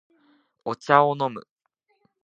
[0.65, 1.45] お茶を飲む